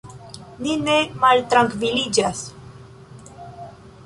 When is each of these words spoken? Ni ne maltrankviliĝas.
Ni 0.67 0.71
ne 0.85 0.95
maltrankviliĝas. 1.25 2.43